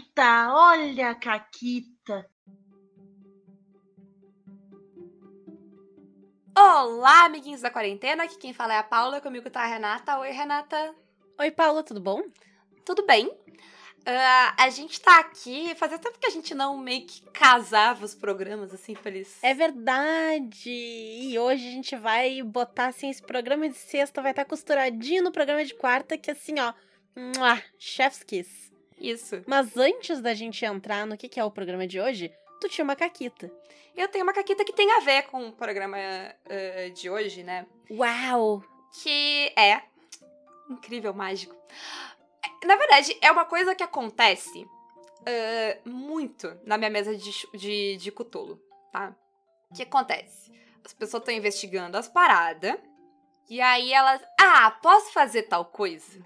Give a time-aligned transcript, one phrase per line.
[0.00, 2.26] Caquita, olha a Caquita.
[6.56, 8.24] Olá, amiguinhos da quarentena.
[8.24, 10.18] Aqui quem fala é a Paula, comigo tá a Renata.
[10.18, 10.94] Oi, Renata.
[11.38, 12.22] Oi, Paula, tudo bom?
[12.84, 13.26] Tudo bem?
[13.26, 18.14] Uh, a gente tá aqui, fazia tempo que a gente não meio que casava os
[18.14, 19.38] programas, assim, pra eles...
[19.42, 20.70] É verdade!
[20.70, 25.22] E hoje a gente vai botar, assim, esse programa de sexta vai estar tá costuradinho
[25.22, 26.72] no programa de quarta, que assim, ó,
[27.78, 28.70] chef's kiss.
[29.00, 29.42] Isso.
[29.46, 32.84] Mas antes da gente entrar no que, que é o programa de hoje, tu tinha
[32.84, 33.50] uma caquita.
[33.96, 37.66] Eu tenho uma caquita que tem a ver com o programa uh, de hoje, né?
[37.90, 38.62] Uau!
[39.02, 39.82] Que é
[40.68, 41.56] incrível, mágico.
[42.64, 48.12] Na verdade, é uma coisa que acontece uh, muito na minha mesa de, de, de
[48.12, 48.60] cutulo,
[48.92, 49.14] tá?
[49.70, 50.52] O que acontece?
[50.84, 52.76] As pessoas estão investigando as paradas,
[53.48, 54.20] e aí elas.
[54.38, 56.20] Ah, posso fazer tal coisa?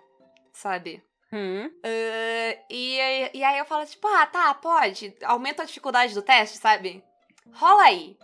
[0.55, 1.03] sabe?
[1.35, 1.67] Hum.
[1.67, 5.13] Uh, e, e aí eu falo, tipo, ah, tá, pode.
[5.25, 7.03] Aumenta a dificuldade do teste, sabe?
[7.53, 8.17] Rola aí.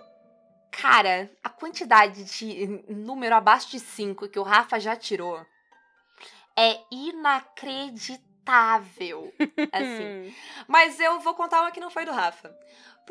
[0.71, 5.45] Cara, a quantidade de número abaixo de 5 que o Rafa já tirou
[6.57, 9.35] é inacreditável.
[9.73, 10.33] assim.
[10.69, 12.57] Mas eu vou contar uma que não foi do Rafa.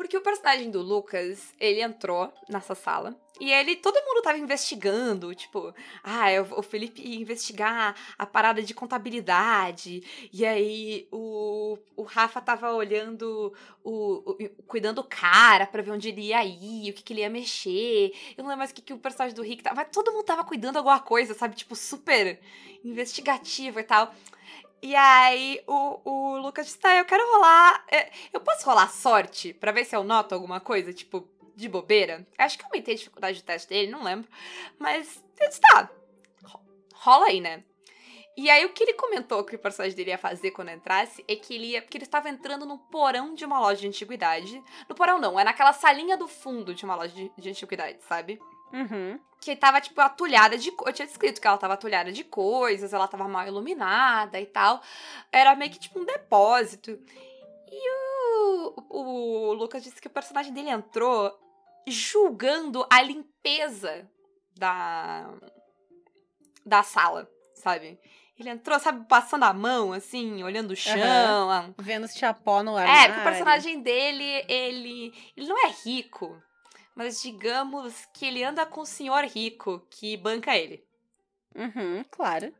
[0.00, 5.34] Porque o personagem do Lucas, ele entrou nessa sala e ele, todo mundo tava investigando,
[5.34, 12.40] tipo, ah, o Felipe ia investigar a parada de contabilidade, e aí o, o Rafa
[12.40, 13.52] tava olhando,
[13.84, 17.20] o, o cuidando do cara pra ver onde ele ia ir, o que, que ele
[17.20, 19.88] ia mexer, eu não lembro mais o que, que o personagem do Rick tava, mas
[19.92, 22.40] todo mundo tava cuidando alguma coisa, sabe, tipo, super
[22.82, 24.14] investigativo e tal.
[24.82, 27.84] E aí o, o Lucas disse, tá, eu quero rolar.
[27.90, 32.26] É, eu posso rolar sorte para ver se eu noto alguma coisa, tipo, de bobeira?
[32.38, 34.28] Acho que eu aumentei a dificuldade do teste dele, não lembro.
[34.78, 35.90] Mas eu disse, tá,
[36.94, 37.62] rola aí, né?
[38.36, 41.36] E aí o que ele comentou que o personagem dele ia fazer quando entrasse é
[41.36, 41.82] que ele ia.
[41.82, 44.62] Porque ele estava entrando no porão de uma loja de antiguidade.
[44.88, 48.40] No porão não, é naquela salinha do fundo de uma loja de, de antiguidade, sabe?
[48.72, 49.18] Uhum.
[49.40, 50.68] Que tava, tipo, atulhada de.
[50.68, 54.82] Eu tinha descrito que ela tava atulhada de coisas, ela tava mal iluminada e tal.
[55.32, 56.98] Era meio que tipo um depósito.
[57.70, 61.38] E o, o Lucas disse que o personagem dele entrou
[61.86, 64.06] julgando a limpeza
[64.56, 65.30] da.
[66.64, 67.98] da sala, sabe?
[68.38, 70.94] Ele entrou, sabe, passando a mão, assim, olhando o chão.
[70.96, 71.74] Uhum.
[71.78, 73.02] Vendo se tinha pó no armário.
[73.02, 75.12] É, porque o personagem dele, ele.
[75.36, 76.42] ele não é rico
[76.94, 80.84] mas digamos que ele anda com o senhor rico que banca ele.
[81.54, 82.54] Uhum, claro.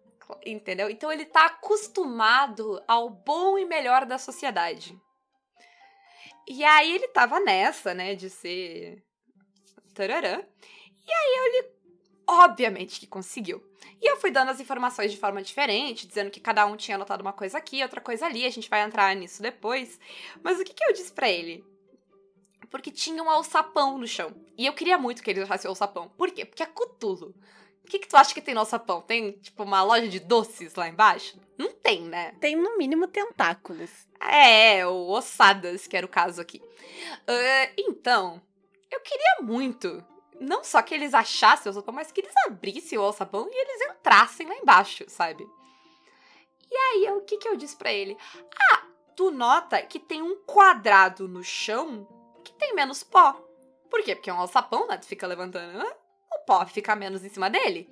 [0.47, 0.89] Entendeu?
[0.89, 4.99] Então ele tá acostumado ao bom e melhor da sociedade.
[6.47, 9.03] E aí ele tava nessa, né, de ser.
[9.95, 10.41] Tararã.
[11.07, 11.71] E aí ele,
[12.27, 13.63] obviamente, que conseguiu.
[14.01, 17.23] E eu fui dando as informações de forma diferente, dizendo que cada um tinha anotado
[17.23, 19.99] uma coisa aqui, outra coisa ali, a gente vai entrar nisso depois.
[20.43, 21.65] Mas o que, que eu disse para ele?
[22.71, 24.35] Porque tinha um alçapão no chão.
[24.57, 26.09] E eu queria muito que eles achassem o alçapão.
[26.17, 26.45] Por quê?
[26.45, 27.35] Porque é Cutulo.
[27.85, 29.03] O que, que tu acha que tem no alçapão?
[29.03, 31.37] Tem, tipo, uma loja de doces lá embaixo?
[31.59, 32.33] Não tem, né?
[32.41, 33.91] Tem, no mínimo, tentáculos.
[34.21, 36.59] É, ou ossadas, que era o caso aqui.
[36.59, 38.41] Uh, então,
[38.91, 40.05] eu queria muito
[40.41, 43.91] não só que eles achassem o alçapão, mas que eles abrissem o alçapão e eles
[43.91, 45.47] entrassem lá embaixo, sabe?
[46.71, 48.17] E aí, o que, que eu disse para ele?
[48.71, 52.09] Ah, tu nota que tem um quadrado no chão
[52.51, 53.33] que tem menos pó.
[53.89, 54.15] Por quê?
[54.15, 54.97] Porque é um alçapão, né?
[54.97, 55.93] Tu fica levantando, né?
[56.33, 57.89] o pó fica menos em cima dele.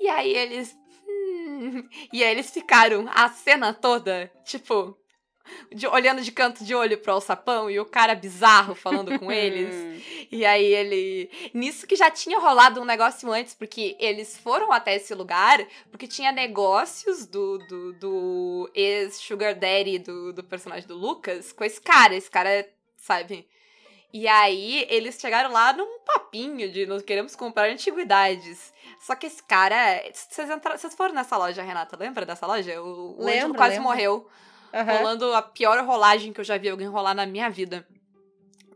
[0.00, 0.76] E aí eles.
[1.08, 4.96] Hum, e aí eles ficaram a cena toda, tipo,
[5.72, 10.02] de, olhando de canto de olho pro alçapão e o cara bizarro falando com eles.
[10.30, 11.30] E aí ele.
[11.52, 16.06] Nisso que já tinha rolado um negócio antes, porque eles foram até esse lugar, porque
[16.06, 22.14] tinha negócios do, do, do ex-Sugar Daddy do, do personagem do Lucas com esse cara.
[22.14, 22.66] Esse cara
[23.00, 23.48] sabe?
[24.12, 28.72] E aí, eles chegaram lá num papinho de nós queremos comprar antiguidades.
[29.00, 30.02] Só que esse cara.
[30.12, 31.96] Vocês, entraram, vocês foram nessa loja, Renata?
[31.96, 32.82] Lembra dessa loja?
[32.82, 33.88] O, o lembro, quase lembro.
[33.88, 34.28] morreu.
[34.72, 34.98] Uhum.
[34.98, 37.86] Rolando a pior rolagem que eu já vi alguém rolar na minha vida.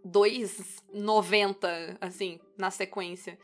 [0.06, 3.37] 2,90, assim, na sequência.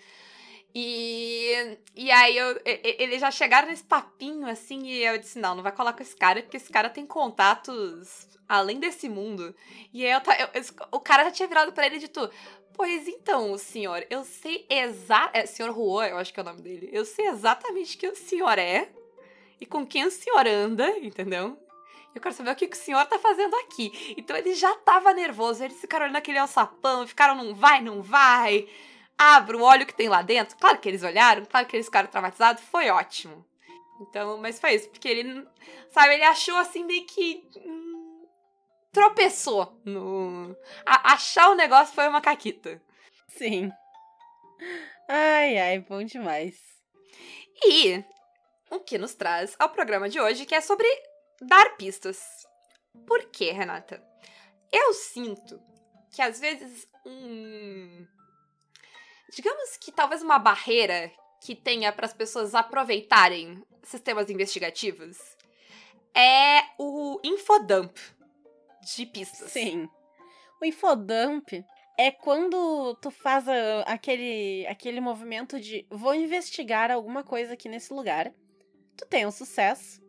[0.74, 5.62] E, e aí eu, eles já chegaram nesse papinho assim, e eu disse: não, não
[5.62, 9.54] vai colar com esse cara, porque esse cara tem contatos além desse mundo.
[9.92, 10.20] E aí eu,
[10.54, 10.62] eu,
[10.92, 12.30] o cara já tinha virado para ele e dito:
[12.72, 15.38] Pois então, senhor, eu sei exatamente.
[15.38, 16.88] É, senhor Juan, eu acho que é o nome dele.
[16.92, 18.88] Eu sei exatamente quem o senhor é
[19.60, 21.58] e com quem o senhor anda, entendeu?
[22.14, 24.14] Eu quero saber o que, que o senhor tá fazendo aqui.
[24.16, 28.66] Então ele já tava nervoso, eles ficaram olhando aquele alçapão, ficaram, não vai, não vai
[29.20, 30.56] abro, olho o que tem lá dentro.
[30.56, 33.44] Claro que eles olharam, claro que eles ficaram traumatizados, foi ótimo.
[34.00, 35.46] Então, mas foi isso, porque ele,
[35.90, 37.46] sabe, ele achou assim meio que.
[37.56, 38.26] Hum,
[38.90, 40.56] tropeçou no.
[40.86, 42.80] A, achar o negócio foi uma caquita.
[43.28, 43.70] Sim.
[45.06, 46.58] Ai, ai, bom demais.
[47.62, 48.02] E
[48.70, 50.86] o que nos traz ao programa de hoje, que é sobre
[51.42, 52.22] dar pistas.
[53.06, 54.02] Por quê, Renata?
[54.72, 55.60] Eu sinto
[56.10, 58.06] que às vezes um.
[59.32, 61.10] Digamos que talvez uma barreira
[61.40, 65.18] que tenha para as pessoas aproveitarem sistemas investigativos
[66.14, 67.96] é o infodump
[68.82, 69.50] de pistas.
[69.52, 69.88] Sim.
[70.60, 71.64] O infodump
[71.96, 73.44] é quando tu faz
[73.86, 78.32] aquele, aquele movimento de vou investigar alguma coisa aqui nesse lugar.
[78.96, 80.02] Tu tem um sucesso.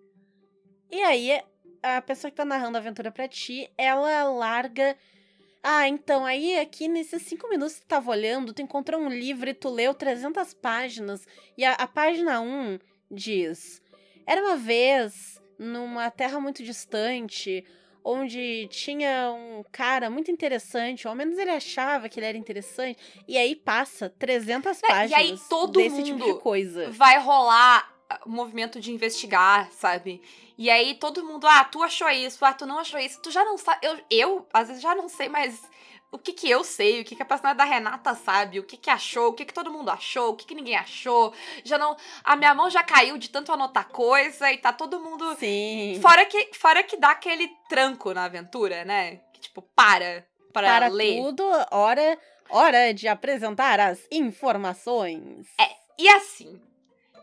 [0.89, 1.41] E aí
[1.83, 4.97] a pessoa que tá narrando a aventura pra ti, ela larga.
[5.63, 9.49] Ah, então aí aqui nesses cinco minutos que tu tava olhando, tu encontrou um livro
[9.49, 11.25] e tu leu 300 páginas.
[11.57, 12.79] E a, a página 1
[13.09, 13.81] diz:
[14.25, 17.63] Era uma vez numa terra muito distante,
[18.03, 22.97] onde tinha um cara muito interessante, ou ao menos ele achava que ele era interessante,
[23.27, 26.89] e aí passa 300 páginas É, e aí todo desse mundo tipo de coisa.
[26.89, 27.93] vai rolar
[28.25, 30.21] o movimento de investigar, sabe?
[30.57, 33.43] E aí todo mundo, ah, tu achou isso, ah, tu não achou isso, tu já
[33.43, 33.79] não sabe.
[33.85, 35.61] Eu, eu às vezes, já não sei mais
[36.11, 38.75] o que que eu sei, o que que a personagem da Renata sabe, o que
[38.75, 41.33] que achou, o que que todo mundo achou, o que que ninguém achou.
[41.63, 41.95] Já não.
[42.23, 45.35] A minha mão já caiu de tanto anotar coisa e tá todo mundo.
[45.39, 45.97] Sim.
[46.01, 49.21] Fora que, fora que dá aquele tranco na aventura, né?
[49.33, 50.27] Que tipo, para.
[50.51, 51.15] Para, Para ler.
[51.15, 52.19] tudo, hora,
[52.49, 55.47] hora de apresentar as informações.
[55.97, 56.61] E assim,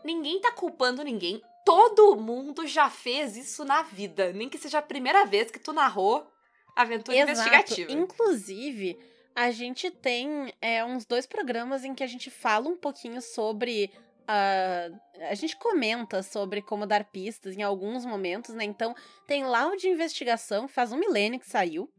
[0.03, 1.41] ninguém tá culpando ninguém.
[1.65, 4.31] Todo mundo já fez isso na vida.
[4.33, 6.27] Nem que seja a primeira vez que tu narrou
[6.75, 7.91] aventura investigativa.
[7.91, 8.97] Inclusive,
[9.35, 13.91] a gente tem é, uns dois programas em que a gente fala um pouquinho sobre.
[14.27, 14.89] ah,
[15.29, 18.63] a gente comenta sobre como dar pistas em alguns momentos, né?
[18.63, 18.95] Então,
[19.27, 21.89] tem lá o de investigação, faz um milênio que saiu.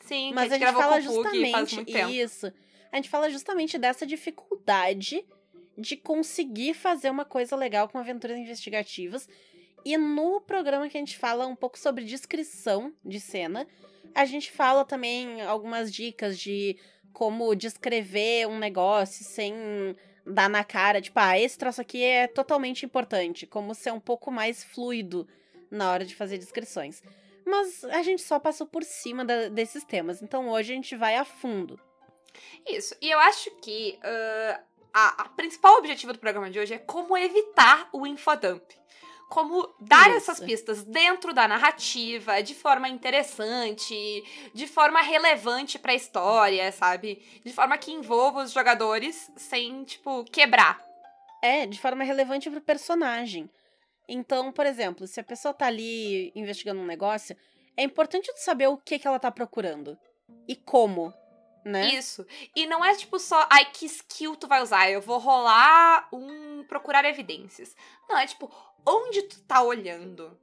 [0.00, 2.10] Sim, Mas a a gente gente gravou fala justamente muito tempo.
[2.10, 2.52] isso.
[2.92, 5.26] A gente fala justamente dessa dificuldade
[5.76, 9.28] de conseguir fazer uma coisa legal com aventuras investigativas.
[9.84, 13.66] E no programa que a gente fala um pouco sobre descrição de cena,
[14.14, 16.76] a gente fala também algumas dicas de
[17.12, 19.54] como descrever um negócio sem
[20.26, 24.30] dar na cara, tipo, ah, esse troço aqui é totalmente importante, como ser um pouco
[24.30, 25.26] mais fluido
[25.70, 27.00] na hora de fazer descrições.
[27.44, 31.14] Mas a gente só passou por cima da- desses temas, então hoje a gente vai
[31.16, 31.78] a fundo.
[32.68, 32.94] Isso.
[33.00, 34.60] E eu acho que ah,
[34.96, 38.62] a, a principal objetivo do programa de hoje é como evitar o infodump.
[39.28, 40.16] Como dar Isso.
[40.16, 43.94] essas pistas dentro da narrativa, de forma interessante,
[44.54, 47.22] de forma relevante pra história, sabe?
[47.44, 50.80] De forma que envolva os jogadores sem, tipo, quebrar.
[51.42, 53.50] É, de forma relevante pro personagem.
[54.08, 57.36] Então, por exemplo, se a pessoa tá ali investigando um negócio,
[57.76, 59.98] é importante tu saber o que, que ela tá procurando.
[60.48, 61.12] E como,
[61.66, 61.88] né?
[61.94, 62.24] Isso.
[62.54, 64.88] E não é tipo só, ai, que skill tu vai usar?
[64.90, 67.74] Eu vou rolar um procurar evidências.
[68.08, 68.50] Não, é tipo,
[68.86, 70.38] onde tu tá olhando?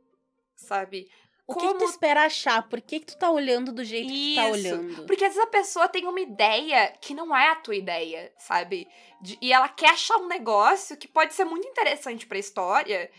[0.55, 1.09] Sabe?
[1.45, 2.67] O que, que tu espera achar?
[2.69, 4.53] Por que, que tu tá olhando do jeito que tu tá Isso.
[4.67, 5.05] olhando?
[5.05, 8.87] Porque às vezes a pessoa tem uma ideia que não é a tua ideia, sabe?
[9.21, 13.11] De- e ela quer achar um negócio que pode ser muito interessante pra história.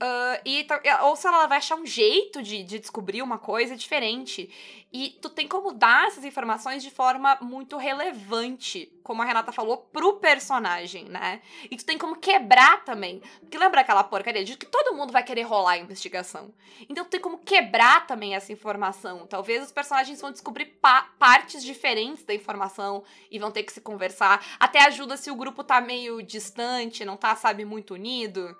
[0.00, 3.76] Ah, e, ta- ou se ela vai achar um jeito de, de descobrir uma coisa
[3.76, 4.48] diferente.
[4.92, 9.76] E tu tem como dar essas informações de forma muito relevante, como a Renata falou,
[9.76, 11.40] pro personagem, né?
[11.70, 13.22] E tu tem como quebrar também.
[13.40, 16.52] Porque lembra aquela porcaria de que todo mundo vai querer rolar a investigação.
[16.88, 19.26] Então tu tem como quebrar também essa informação.
[19.28, 23.80] Talvez os personagens vão descobrir pa- partes diferentes da informação e vão ter que se
[23.80, 24.44] conversar.
[24.58, 28.56] Até ajuda se o grupo tá meio distante, não tá, sabe, muito unido.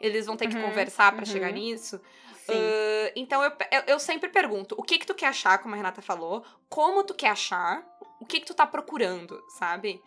[0.00, 1.26] Eles vão ter que Uhum, conversar pra uhum.
[1.26, 1.96] chegar nisso.
[2.48, 3.52] Uh, então eu,
[3.86, 6.44] eu, sempre pergunto: o que que tu quer achar, como a Renata falou?
[6.68, 7.84] Como tu quer achar?
[8.20, 10.00] O que que tu tá procurando, sabe?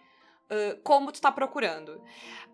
[0.49, 2.01] Uh, como tu tá procurando.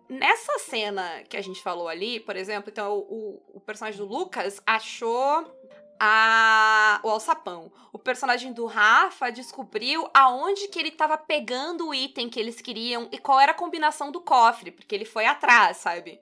[0.08, 4.60] Nessa cena que a gente falou ali, por exemplo, então o, o- personagem do Lucas
[4.66, 5.52] achou
[6.00, 7.70] a, o alçapão.
[7.92, 13.08] O personagem do Rafa descobriu aonde que ele tava pegando o item que eles queriam
[13.12, 16.20] e qual era a combinação do cofre, porque ele foi atrás, sabe?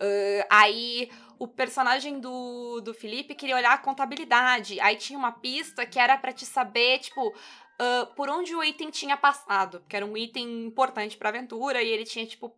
[0.00, 4.80] Uh, aí o personagem do, do Felipe queria olhar a contabilidade.
[4.80, 7.34] Aí tinha uma pista que era pra te saber, tipo,
[7.78, 9.80] ah, por onde o item tinha passado.
[9.80, 12.54] Porque era um item importante pra aventura e ele tinha, tipo,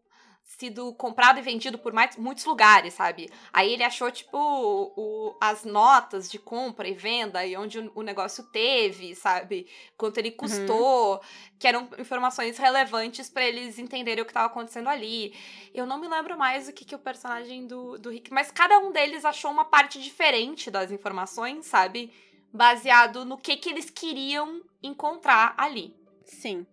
[0.46, 3.28] sido comprado e vendido por mais, muitos lugares, sabe?
[3.52, 8.02] Aí ele achou, tipo, o, as notas de compra e venda e onde o, o
[8.02, 9.66] negócio teve, sabe?
[9.98, 11.20] Quanto ele custou,
[11.58, 15.34] que eram informações relevantes pra eles entenderem o que tava acontecendo ali.
[15.74, 18.32] Eu não me lembro mais o que, que o personagem do, do Rick.
[18.32, 22.12] Mas cada um deles achou uma parte diferente das informações, sabe?
[22.56, 25.94] baseado no que, que eles queriam encontrar ali.
[26.24, 26.66] Sim.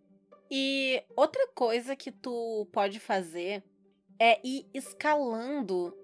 [0.55, 3.63] E outra coisa que tu pode fazer
[4.19, 5.97] é ir escalando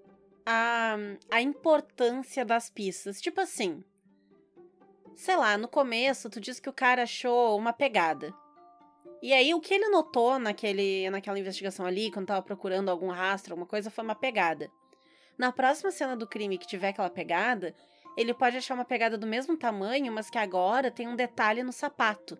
[0.44, 0.96] a,
[1.30, 3.20] a importância das pistas.
[3.20, 3.84] Tipo assim,
[5.14, 8.34] sei lá, no começo tu disse que o cara achou uma pegada.
[9.22, 13.52] E aí, o que ele notou naquele, naquela investigação ali, quando tava procurando algum rastro,
[13.52, 14.68] alguma coisa, foi uma pegada.
[15.38, 17.72] Na próxima cena do crime que tiver aquela pegada,
[18.16, 21.72] ele pode achar uma pegada do mesmo tamanho, mas que agora tem um detalhe no
[21.72, 22.36] sapato.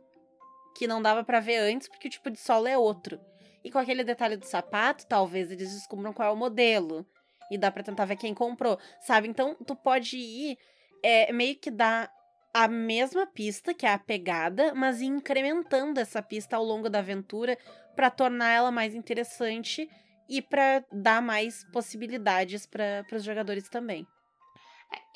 [0.77, 3.21] Que não dava para ver antes, porque o tipo de solo é outro.
[3.63, 7.07] E com aquele detalhe do sapato, talvez eles descubram qual é o modelo.
[7.51, 9.29] E dá pra tentar ver quem comprou, sabe?
[9.29, 10.57] Então, tu pode ir
[11.03, 12.11] é, meio que dar
[12.55, 16.99] a mesma pista, que é a pegada, mas ir incrementando essa pista ao longo da
[16.99, 17.57] aventura
[17.95, 19.89] para tornar ela mais interessante
[20.29, 24.07] e para dar mais possibilidades para os jogadores também.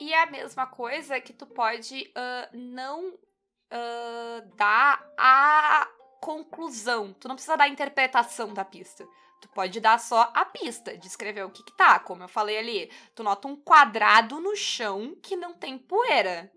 [0.01, 3.19] E é a mesma coisa que tu pode uh, não
[3.75, 5.89] uh, dar a
[6.21, 7.13] conclusão.
[7.15, 9.07] Tu não precisa dar a interpretação da pista.
[9.41, 11.99] Tu pode dar só a pista, descrever o que, que tá.
[11.99, 16.51] Como eu falei ali, tu nota um quadrado no chão que não tem poeira.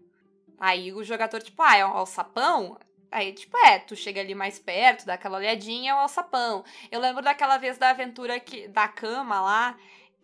[0.57, 2.77] Aí o jogador, tipo, ah, é um alçapão?
[3.11, 6.63] Aí, tipo, é, tu chega ali mais perto, dá aquela olhadinha, é um alçapão.
[6.91, 9.77] Eu lembro daquela vez da aventura que, da cama lá,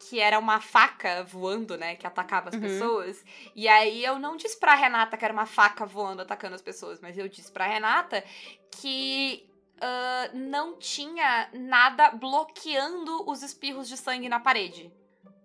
[0.09, 2.61] que era uma faca voando, né, que atacava as uhum.
[2.61, 3.25] pessoas.
[3.55, 6.99] E aí eu não disse pra Renata que era uma faca voando atacando as pessoas,
[7.01, 8.23] mas eu disse pra Renata
[8.71, 14.91] que uh, não tinha nada bloqueando os espirros de sangue na parede,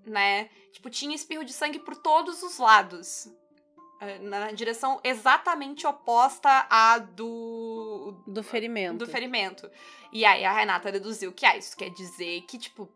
[0.05, 0.49] né?
[0.73, 3.29] Tipo, tinha espirro de sangue por todos os lados.
[4.21, 8.15] Na direção exatamente oposta à do.
[8.29, 8.99] Do ferimento.
[8.99, 9.69] Do ferimento.
[10.13, 12.89] E aí a Renata deduziu que ah, isso quer dizer que, tipo.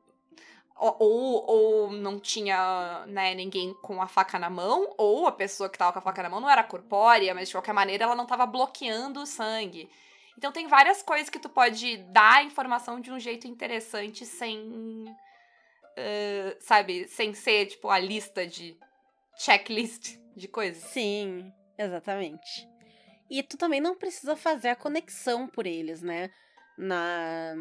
[0.84, 5.78] Ou, ou não tinha né, ninguém com a faca na mão, ou a pessoa que
[5.78, 8.26] tava com a faca na mão não era corpórea, mas de qualquer maneira ela não
[8.26, 9.88] tava bloqueando o sangue.
[10.36, 14.58] Então tem várias coisas que tu pode dar a informação de um jeito interessante sem.
[15.92, 18.76] Uh, sabe, sem ser, tipo, a lista de
[19.36, 20.82] checklist de coisas.
[20.82, 22.68] Sim, exatamente.
[23.30, 26.28] E tu também não precisa fazer a conexão por eles, né?
[26.76, 27.54] Na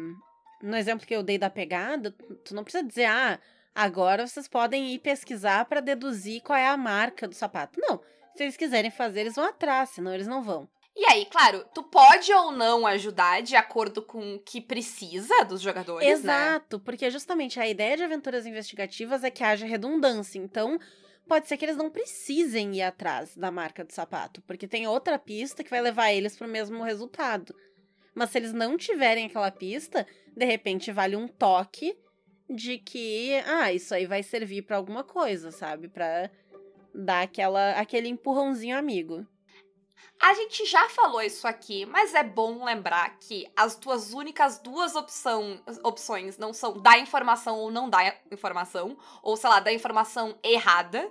[0.62, 2.14] no exemplo que eu dei da pegada,
[2.44, 3.38] tu não precisa dizer, ah,
[3.74, 7.80] agora vocês podem ir pesquisar para deduzir qual é a marca do sapato.
[7.80, 8.00] Não.
[8.36, 10.68] Se eles quiserem fazer, eles vão atrás, senão eles não vão.
[10.94, 15.60] E aí, claro, tu pode ou não ajudar de acordo com o que precisa dos
[15.60, 16.48] jogadores, Exato, né?
[16.48, 20.38] Exato, porque justamente a ideia de aventuras investigativas é que haja redundância.
[20.38, 20.78] Então,
[21.26, 25.18] pode ser que eles não precisem ir atrás da marca do sapato, porque tem outra
[25.18, 27.54] pista que vai levar eles para o mesmo resultado.
[28.14, 31.96] Mas se eles não tiverem aquela pista, de repente vale um toque
[32.48, 35.88] de que, ah, isso aí vai servir para alguma coisa, sabe?
[35.88, 36.30] Para
[36.94, 39.26] dar aquela aquele empurrãozinho amigo.
[40.20, 44.94] A gente já falou isso aqui, mas é bom lembrar que as tuas únicas duas
[44.94, 50.38] opção, opções não são dar informação ou não dar informação, ou sei lá, dar informação
[50.44, 51.10] errada.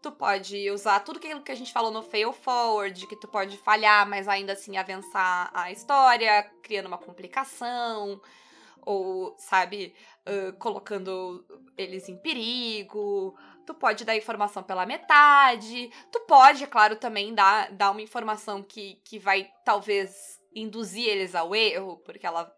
[0.00, 3.56] Tu pode usar tudo aquilo que a gente falou no fail forward, que tu pode
[3.58, 8.20] falhar, mas ainda assim avançar a história, criando uma complicação,
[8.82, 9.94] ou, sabe,
[10.26, 11.44] uh, colocando
[11.76, 13.36] eles em perigo,
[13.66, 18.62] tu pode dar informação pela metade, tu pode, é claro, também dar, dar uma informação
[18.62, 22.50] que, que vai talvez induzir eles ao erro, porque ela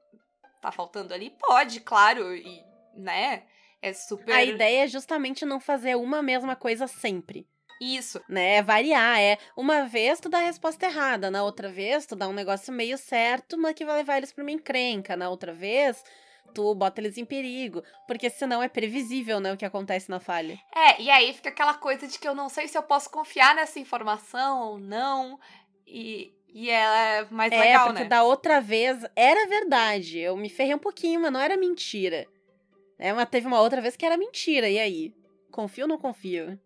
[0.60, 1.30] tá faltando ali.
[1.30, 2.62] Pode, claro, e,
[2.94, 3.44] né?
[3.82, 4.32] É super.
[4.32, 7.46] A ideia é justamente não fazer uma mesma coisa sempre.
[7.80, 8.20] Isso.
[8.28, 8.56] Né?
[8.56, 9.18] É variar.
[9.18, 12.72] É uma vez tu dá a resposta errada, na outra vez tu dá um negócio
[12.72, 15.16] meio certo, mas que vai levar eles pra uma encrenca.
[15.16, 16.04] Na outra vez
[16.54, 20.58] tu bota eles em perigo, porque senão é previsível, né, o que acontece na falha.
[20.74, 23.54] É, e aí fica aquela coisa de que eu não sei se eu posso confiar
[23.54, 25.38] nessa informação ou não,
[25.86, 28.08] e, e é mais é, legal, porque né?
[28.08, 32.26] da outra vez era verdade, eu me ferrei um pouquinho, mas não era mentira.
[33.02, 35.14] É, mas teve uma outra vez que era mentira, e aí?
[35.50, 36.60] Confio ou não confio?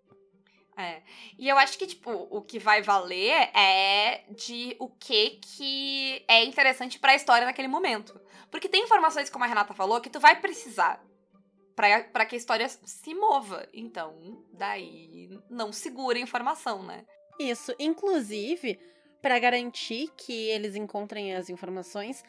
[0.77, 1.01] É.
[1.39, 6.45] E eu acho que, tipo, o que vai valer é de o que que é
[6.45, 8.21] interessante para a história naquele momento.
[8.51, 11.01] Porque tem informações, como a Renata falou, que tu vai precisar
[11.77, 13.69] para que a história se mova.
[13.73, 17.05] Então, daí não segura a informação, né?
[17.39, 17.73] Isso.
[17.79, 18.81] Inclusive,
[19.23, 22.25] para garantir que eles encontrem as informações,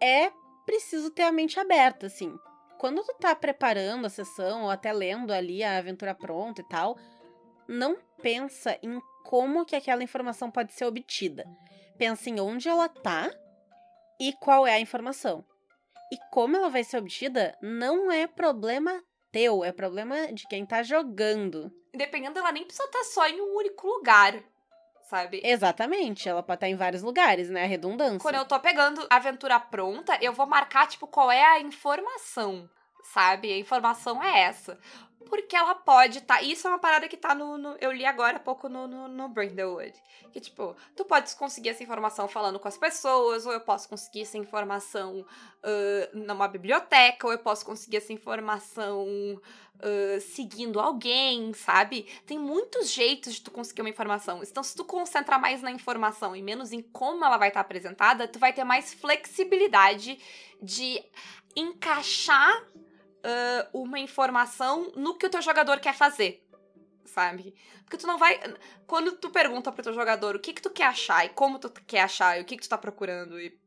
[0.00, 0.32] é
[0.66, 2.36] preciso ter a mente aberta, assim.
[2.82, 6.98] Quando tu tá preparando a sessão ou até lendo ali a aventura pronta e tal,
[7.68, 11.44] não pensa em como que aquela informação pode ser obtida.
[11.96, 13.30] Pensa em onde ela tá
[14.20, 15.44] e qual é a informação.
[16.12, 20.82] E como ela vai ser obtida não é problema teu, é problema de quem tá
[20.82, 21.72] jogando.
[21.94, 24.42] Dependendo, ela nem precisa estar só em um único lugar,
[25.12, 25.42] sabe?
[25.44, 27.64] Exatamente, ela pode estar em vários lugares, né?
[27.64, 28.18] A redundância.
[28.18, 32.66] Quando eu tô pegando a aventura pronta, eu vou marcar, tipo, qual é a informação,
[33.12, 33.52] sabe?
[33.52, 34.78] A informação é essa.
[35.22, 36.36] Porque ela pode estar.
[36.36, 37.56] Tá, isso é uma parada que tá no.
[37.58, 39.94] no eu li agora há pouco no, no, no Brindlewood.
[40.32, 44.22] Que, tipo, tu pode conseguir essa informação falando com as pessoas, ou eu posso conseguir
[44.22, 49.06] essa informação uh, numa biblioteca, ou eu posso conseguir essa informação
[49.82, 52.06] uh, seguindo alguém, sabe?
[52.26, 54.42] Tem muitos jeitos de tu conseguir uma informação.
[54.42, 57.66] Então, se tu concentrar mais na informação e menos em como ela vai estar tá
[57.66, 60.18] apresentada, tu vai ter mais flexibilidade
[60.60, 61.02] de
[61.54, 62.64] encaixar
[63.24, 66.46] uh, uma informação no que o teu jogador quer fazer.
[67.04, 67.54] Sabe?
[67.84, 68.40] Porque tu não vai.
[68.86, 71.70] Quando tu pergunta pro teu jogador o que que tu quer achar e como tu
[71.86, 73.60] quer achar e o que que tu tá procurando e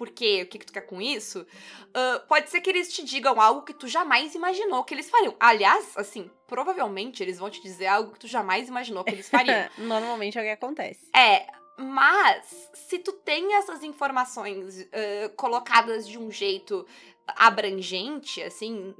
[0.00, 3.04] por quê, o que que tu quer com isso, uh, pode ser que eles te
[3.04, 5.36] digam algo que tu jamais imaginou que eles fariam.
[5.38, 9.68] Aliás, assim, provavelmente eles vão te dizer algo que tu jamais imaginou que eles fariam.
[9.76, 11.06] Normalmente é o que acontece.
[11.14, 11.46] É,
[11.80, 16.86] mas se tu tem essas informações uh, colocadas de um jeito
[17.26, 18.94] abrangente, assim,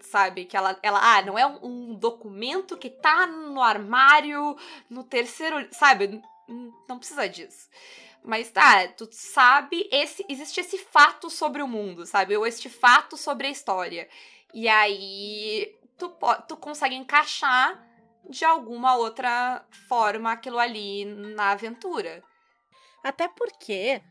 [0.00, 0.44] sabe?
[0.44, 4.56] Que ela, ela ah, não é um, um, documento que tá no armário,
[4.88, 6.22] no terceiro, sabe?
[6.88, 7.68] Não precisa disso.
[8.24, 12.36] Mas tá, tu sabe, esse, existe esse fato sobre o mundo, sabe?
[12.36, 14.08] Ou este fato sobre a história.
[14.52, 16.12] E aí tu,
[16.48, 17.86] tu consegue encaixar
[18.28, 22.22] de alguma outra forma aquilo ali na aventura.
[23.02, 24.02] Até porque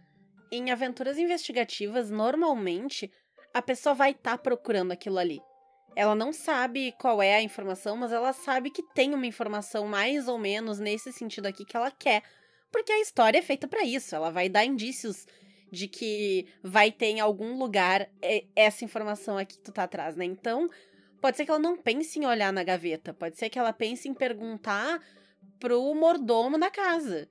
[0.52, 3.12] em aventuras investigativas, normalmente
[3.54, 5.42] a pessoa vai estar tá procurando aquilo ali.
[5.96, 10.28] Ela não sabe qual é a informação, mas ela sabe que tem uma informação mais
[10.28, 12.22] ou menos nesse sentido aqui que ela quer.
[12.72, 14.14] Porque a história é feita para isso.
[14.14, 15.26] Ela vai dar indícios
[15.72, 18.10] de que vai ter em algum lugar
[18.56, 20.26] essa informação aqui que tu tá atrás, né?
[20.26, 20.70] Então,
[21.26, 23.12] pode ser que ela não pense em olhar na gaveta.
[23.12, 25.02] Pode ser que ela pense em perguntar
[25.60, 27.28] pro mordomo da casa.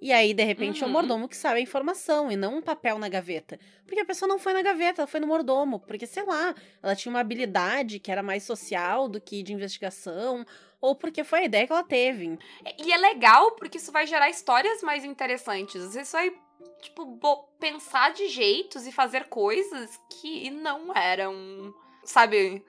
[0.00, 0.88] E aí, de repente, uhum.
[0.88, 3.60] é o mordomo que sabe a informação e não um papel na gaveta.
[3.84, 5.78] Porque a pessoa não foi na gaveta, ela foi no mordomo.
[5.80, 10.46] Porque, sei lá, ela tinha uma habilidade que era mais social do que de investigação.
[10.80, 12.38] Ou porque foi a ideia que ela teve.
[12.78, 15.94] E é legal porque isso vai gerar histórias mais interessantes.
[15.94, 16.32] Isso vai,
[16.80, 22.64] tipo, pensar de jeitos e fazer coisas que não eram, sabe?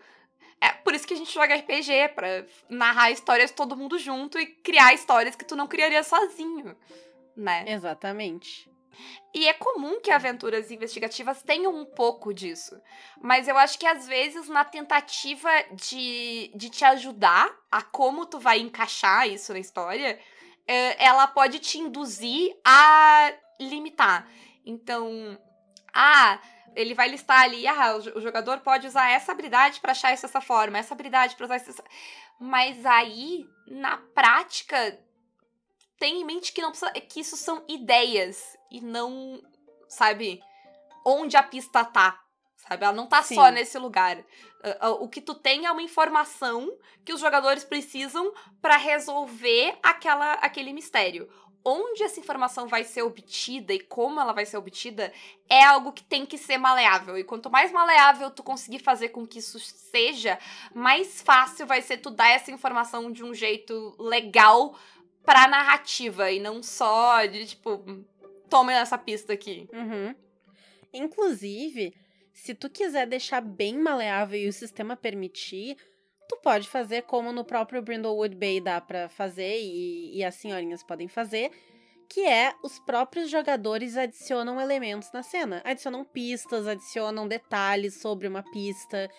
[0.61, 4.45] É por isso que a gente joga RPG, pra narrar histórias todo mundo junto e
[4.45, 6.75] criar histórias que tu não criaria sozinho
[7.35, 7.65] né?
[7.67, 8.69] Exatamente.
[9.33, 12.79] E é comum que aventuras investigativas tenham um pouco disso.
[13.21, 18.39] Mas eu acho que às vezes, na tentativa de, de te ajudar a como tu
[18.39, 20.17] vai encaixar isso na história,
[20.65, 24.29] é, ela pode te induzir a limitar.
[24.65, 25.37] Então,
[25.93, 26.39] ah,
[26.75, 30.41] ele vai listar ali, ah, o jogador pode usar essa habilidade para achar isso dessa
[30.41, 31.83] forma, essa habilidade para usar isso.
[32.39, 34.99] Mas aí, na prática,
[35.97, 39.41] tem em mente que não precisa, que isso são ideias e não,
[39.88, 40.41] sabe,
[41.05, 42.21] onde a pista tá.
[42.55, 42.83] Sabe?
[42.83, 43.35] Ela não tá Sim.
[43.35, 44.17] só nesse lugar.
[44.17, 49.77] Uh, uh, o que tu tem é uma informação que os jogadores precisam para resolver
[49.83, 51.29] aquela, aquele mistério.
[51.67, 55.12] Onde essa informação vai ser obtida e como ela vai ser obtida
[55.49, 57.17] é algo que tem que ser maleável.
[57.17, 60.38] E quanto mais maleável tu conseguir fazer com que isso seja,
[60.75, 64.78] mais fácil vai ser tu dar essa informação de um jeito legal
[65.23, 67.84] pra narrativa e não só de, tipo,
[68.47, 69.67] tome essa pista aqui.
[69.73, 70.15] Uhum.
[70.93, 71.95] Inclusive,
[72.32, 75.78] se tu quiser deixar bem maleável e o sistema permitir,
[76.27, 80.83] tu pode fazer como no próprio Brindlewood Bay dá pra fazer e, e as senhorinhas
[80.83, 81.51] podem fazer,
[82.09, 85.61] que é os próprios jogadores adicionam elementos na cena.
[85.63, 89.09] Adicionam pistas, adicionam detalhes sobre uma pista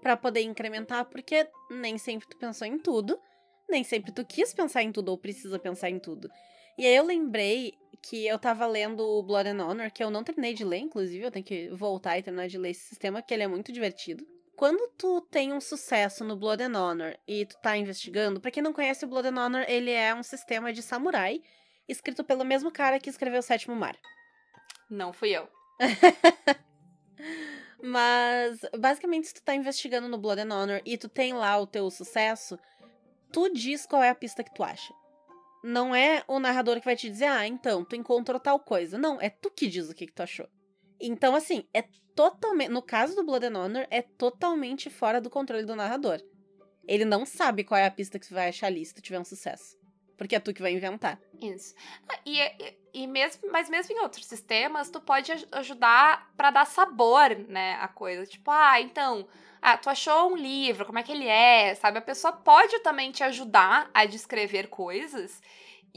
[0.00, 3.18] para poder incrementar, porque nem sempre tu pensou em tudo
[3.68, 6.30] nem sempre tu quis pensar em tudo ou precisa pensar em tudo.
[6.76, 10.24] E aí eu lembrei que eu tava lendo o Blood and Honor, que eu não
[10.24, 13.34] terminei de ler, inclusive, eu tenho que voltar e terminar de ler esse sistema, que
[13.34, 14.24] ele é muito divertido.
[14.58, 18.60] Quando tu tem um sucesso no Blood and Honor e tu tá investigando, para quem
[18.60, 21.40] não conhece o Blood and Honor, ele é um sistema de samurai
[21.88, 23.96] escrito pelo mesmo cara que escreveu o Sétimo Mar.
[24.90, 25.48] Não fui eu.
[27.80, 31.64] Mas, basicamente, se tu tá investigando no Blood and Honor e tu tem lá o
[31.64, 32.58] teu sucesso,
[33.32, 34.92] tu diz qual é a pista que tu acha.
[35.62, 38.98] Não é o narrador que vai te dizer, ah, então, tu encontrou tal coisa.
[38.98, 40.48] Não, é tu que diz o que, que tu achou.
[41.00, 41.82] Então, assim, é
[42.14, 42.70] totalmente.
[42.70, 46.20] No caso do Blood and Honor, é totalmente fora do controle do narrador.
[46.86, 49.20] Ele não sabe qual é a pista que tu vai achar ali se tu tiver
[49.20, 49.76] um sucesso.
[50.16, 51.20] Porque é tu que vai inventar.
[51.40, 51.74] Isso.
[52.26, 57.36] E, e, e mesmo, mas mesmo em outros sistemas, tu pode ajudar para dar sabor,
[57.48, 58.26] né, a coisa.
[58.26, 59.28] Tipo, ah, então,
[59.62, 61.98] ah, tu achou um livro, como é que ele é, sabe?
[61.98, 65.40] A pessoa pode também te ajudar a descrever coisas.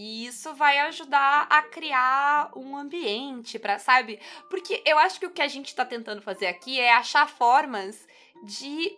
[0.02, 4.20] E isso vai ajudar a criar um ambiente para, sabe?
[4.50, 8.08] Porque eu acho que o que a gente tá tentando fazer aqui é achar formas
[8.44, 8.98] de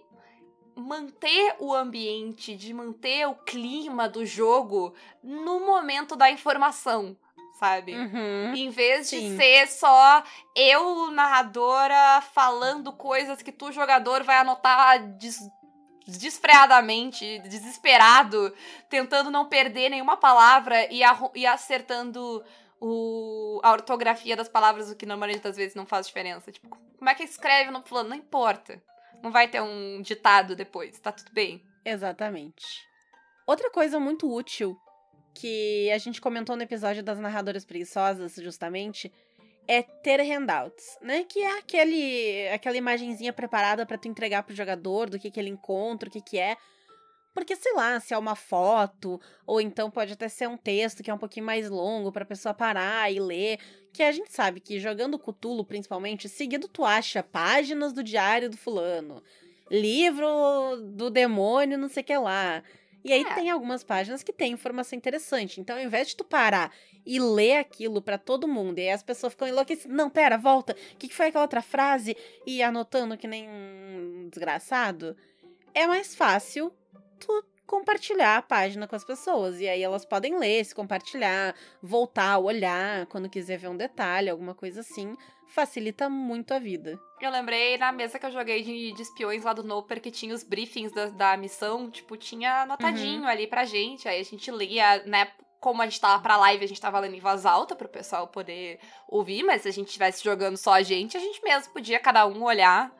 [0.73, 7.17] manter o ambiente, de manter o clima do jogo no momento da informação,
[7.59, 7.93] sabe?
[7.93, 8.53] Uhum.
[8.55, 9.35] Em vez de Sim.
[9.35, 10.23] ser só
[10.55, 15.37] eu, narradora, falando coisas que tu, jogador, vai anotar des
[16.07, 18.53] desfreadamente, desesperado,
[18.89, 21.01] tentando não perder nenhuma palavra e,
[21.35, 22.43] e acertando
[22.79, 26.51] o, a ortografia das palavras, o que normalmente às vezes não faz diferença.
[26.51, 28.09] Tipo, como é que escreve no plano?
[28.09, 28.81] Não importa.
[29.21, 31.63] Não vai ter um ditado depois, tá tudo bem.
[31.85, 32.65] Exatamente.
[33.47, 34.77] Outra coisa muito útil
[35.33, 39.11] que a gente comentou no episódio das narradoras preguiçosas, justamente,
[39.67, 41.23] é ter handouts, né?
[41.23, 45.49] Que é aquele, aquela imagenzinha preparada pra tu entregar pro jogador do que, que ele
[45.49, 46.57] encontra, o que, que é.
[47.33, 51.09] Porque, sei lá, se é uma foto, ou então pode até ser um texto que
[51.09, 53.57] é um pouquinho mais longo pra pessoa parar e ler.
[53.91, 58.57] Que a gente sabe que jogando Cutulo, principalmente, seguido tu acha páginas do diário do
[58.57, 59.23] fulano,
[59.69, 60.27] livro
[60.93, 62.63] do demônio, não sei o que lá.
[63.03, 63.33] E aí É.
[63.35, 65.59] tem algumas páginas que tem informação interessante.
[65.59, 66.73] Então, ao invés de tu parar
[67.05, 70.73] e ler aquilo pra todo mundo, e aí as pessoas ficam enlouquecidas, não, pera, volta,
[70.93, 72.15] o que, que foi aquela outra frase?
[72.45, 75.17] E anotando que nem um desgraçado,
[75.73, 76.71] é mais fácil
[77.19, 79.59] tu compartilhar a página com as pessoas.
[79.59, 84.53] E aí elas podem ler, se compartilhar, voltar, olhar, quando quiser ver um detalhe, alguma
[84.53, 85.15] coisa assim.
[85.47, 86.99] Facilita muito a vida.
[87.21, 90.33] Eu lembrei na mesa que eu joguei de, de espiões lá do Noper que tinha
[90.33, 94.07] os briefings da, da missão, tipo, tinha anotadinho ali pra gente.
[94.07, 95.31] Aí a gente lia, né?
[95.59, 98.27] Como a gente tava pra live, a gente tava lendo em voz alta pro pessoal
[98.27, 101.99] poder ouvir, mas se a gente estivesse jogando só a gente, a gente mesmo podia
[101.99, 102.91] cada um olhar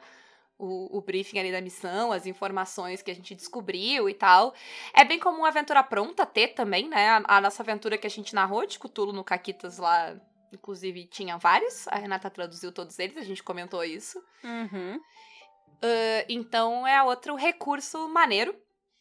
[0.63, 4.53] o, o briefing ali da missão, as informações que a gente descobriu e tal.
[4.93, 7.09] É bem comum a aventura pronta ter também, né?
[7.09, 10.15] A, a nossa aventura que a gente narrou de Cthulhu no Caquitas lá,
[10.53, 11.87] inclusive, tinha vários.
[11.89, 14.23] A Renata traduziu todos eles, a gente comentou isso.
[14.43, 14.95] Uhum.
[14.95, 18.55] Uh, então é outro recurso maneiro,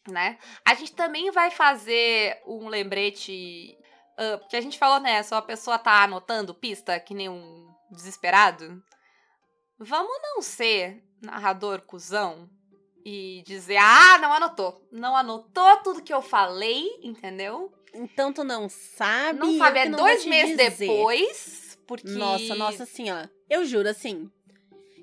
[0.09, 0.37] né?
[0.65, 3.77] A gente também vai fazer um lembrete.
[4.19, 5.23] uh, porque a gente falou, né?
[5.23, 8.83] Só a pessoa tá anotando pista que nem um desesperado.
[9.83, 12.49] Vamos não ser narrador cuzão
[13.05, 14.87] e dizer, ah, não anotou.
[14.91, 17.71] Não anotou tudo que eu falei, entendeu?
[17.93, 19.39] Então tu não sabe.
[19.39, 20.87] Não sabe, é dois meses dizer.
[20.87, 21.77] depois.
[21.85, 22.09] Porque.
[22.09, 23.27] Nossa, nossa, assim, ó.
[23.49, 24.31] Eu juro, assim.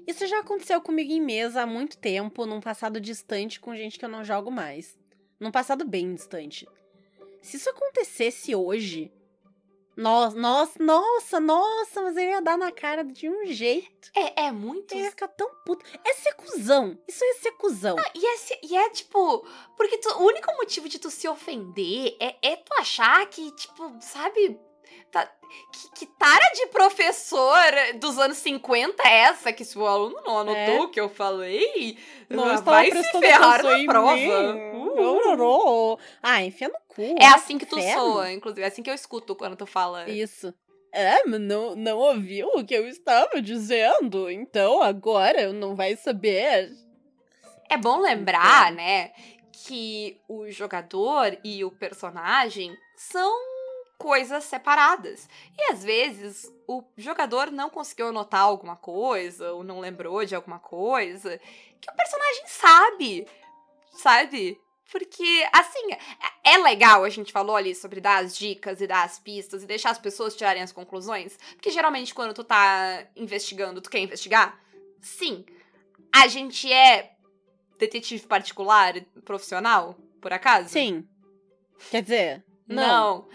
[0.06, 4.04] Isso já aconteceu comigo em mesa há muito tempo, num passado distante com gente que
[4.04, 4.98] eu não jogo mais.
[5.38, 6.66] Num passado bem distante.
[7.42, 9.12] Se isso acontecesse hoje.
[10.00, 14.10] Nossa, nossa, nossa, nossa, mas eu ia dar na cara de um jeito.
[14.16, 14.94] É, é muito.
[14.94, 15.84] Eu ia ficar tão puto.
[16.04, 16.98] É ser cuzão.
[17.06, 17.96] Isso é ser cuzão.
[18.14, 22.34] E é, e é, tipo, porque tu- o único motivo de tu se ofender é,
[22.42, 24.58] é tu achar que, tipo, sabe,
[25.10, 25.30] tá-
[25.72, 27.56] que, que tara de professor
[27.98, 29.52] dos anos 50 é essa?
[29.52, 30.80] Que se o aluno não anotou É.
[30.80, 34.14] o que eu falei, Não vai estava se ferrar na em prova.
[34.14, 35.98] Uh.
[36.22, 37.02] Ah, enfia no cu.
[37.18, 38.00] É assim que tu Inferno.
[38.12, 40.08] soa, inclusive, é assim que eu escuto quando tu fala.
[40.08, 40.54] Isso.
[40.92, 46.70] É, mas não, não ouviu o que eu estava dizendo, então agora não vai saber.
[47.68, 49.12] É bom lembrar, né,
[49.52, 53.32] que o jogador e o personagem são
[54.00, 55.28] coisas separadas.
[55.58, 60.58] E às vezes o jogador não conseguiu anotar alguma coisa, ou não lembrou de alguma
[60.58, 61.38] coisa,
[61.78, 63.26] que o personagem sabe,
[63.92, 64.58] sabe?
[64.90, 69.04] Porque, assim, é- é legal, a gente falou ali sobre dar as dicas e dar
[69.04, 71.36] as pistas e deixar as pessoas tirarem as conclusões.
[71.54, 74.58] Porque geralmente quando tu tá investigando, tu quer investigar?
[75.00, 75.44] Sim.
[76.12, 77.12] A gente é
[77.78, 80.70] detetive particular, profissional, por acaso?
[80.70, 81.06] Sim.
[81.90, 82.86] Quer dizer, não.
[83.26, 83.28] Não.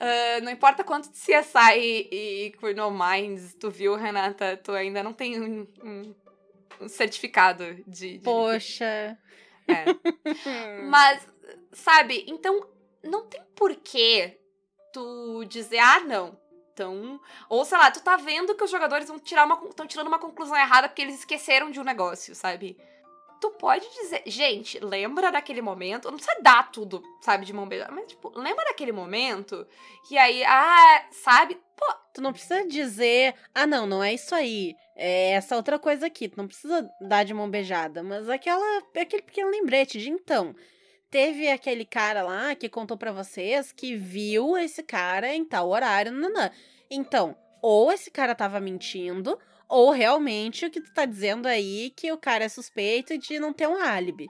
[0.00, 1.78] Ah, não importa quanto de CSI
[2.10, 6.14] e, e Criminal Minds tu viu, Renata, tu ainda não tem um, um-
[6.82, 8.18] um certificado de.
[8.18, 9.18] de- Poxa.
[9.66, 9.84] É.
[10.88, 11.26] Mas,
[11.72, 12.66] sabe, então
[13.02, 14.38] não tem porquê
[14.92, 16.38] tu dizer, ah, não.
[16.72, 20.08] Então, ou sei lá, tu tá vendo que os jogadores vão tirar uma estão tirando
[20.08, 22.76] uma conclusão errada porque eles esqueceram de um negócio, sabe?
[23.40, 27.92] Tu pode dizer, gente, lembra daquele momento, não precisa dar tudo, sabe, de mão beijada,
[27.92, 29.66] mas tipo, lembra daquele momento?
[30.10, 31.60] E aí, ah, sabe?
[31.76, 34.74] Pô, Tu não precisa dizer, ah, não, não é isso aí.
[34.96, 36.30] É essa outra coisa aqui.
[36.30, 38.02] Tu não precisa dar de mão beijada.
[38.02, 40.56] Mas aquela, aquele pequeno lembrete de então.
[41.10, 46.10] Teve aquele cara lá que contou pra vocês que viu esse cara em tal horário.
[46.10, 46.50] Nanã.
[46.90, 52.10] Então, ou esse cara tava mentindo, ou realmente o que tu tá dizendo aí que
[52.12, 54.26] o cara é suspeito de não ter um álibi.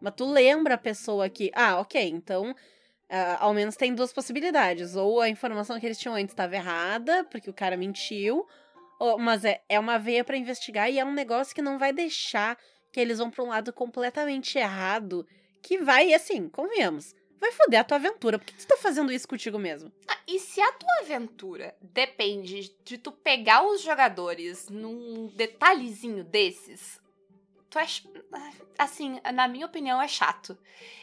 [0.00, 2.54] Mas tu lembra a pessoa que, ah, ok, então
[3.10, 4.94] Uh, ao menos tem duas possibilidades.
[4.94, 8.46] Ou a informação que eles tinham antes estava errada, porque o cara mentiu.
[9.00, 11.92] Ou, mas é, é uma veia para investigar e é um negócio que não vai
[11.92, 12.58] deixar
[12.92, 15.26] que eles vão pra um lado completamente errado.
[15.62, 18.38] Que vai, assim, convenhamos, vai foder a tua aventura.
[18.38, 19.92] Por que tu tá fazendo isso contigo mesmo?
[20.06, 27.00] Ah, e se a tua aventura depende de tu pegar os jogadores num detalhezinho desses,
[27.70, 27.86] tu é.
[28.78, 30.56] Assim, na minha opinião, é chato.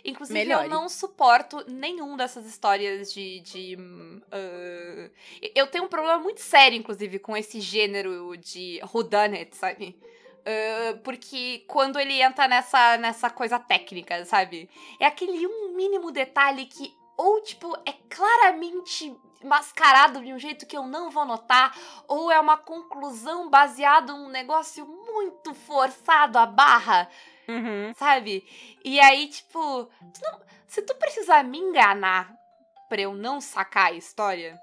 [0.04, 0.66] Inclusive, Melhore.
[0.66, 3.42] eu não suporto nenhum dessas histórias de.
[3.42, 5.12] de uh,
[5.54, 9.98] eu tenho um problema muito sério, inclusive, com esse gênero de whodunit, sabe?
[10.46, 14.70] Uh, porque quando ele entra nessa, nessa coisa técnica, sabe?
[15.00, 20.76] É aquele um mínimo detalhe que ou, tipo, é claramente mascarado de um jeito que
[20.76, 21.76] eu não vou notar,
[22.08, 27.08] ou é uma conclusão baseada num negócio muito forçado a barra,
[27.48, 27.94] uhum.
[27.96, 28.44] sabe?
[28.84, 32.34] E aí, tipo, tu não, se tu precisar me enganar
[32.90, 34.60] pra eu não sacar a história,